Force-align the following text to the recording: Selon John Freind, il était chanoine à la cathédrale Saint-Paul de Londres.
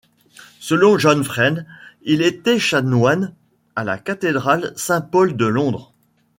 Selon 0.59 0.97
John 0.97 1.23
Freind, 1.23 1.67
il 2.01 2.23
était 2.23 2.57
chanoine 2.57 3.35
à 3.75 3.83
la 3.83 3.99
cathédrale 3.99 4.73
Saint-Paul 4.75 5.37
de 5.37 5.45
Londres. 5.45 5.93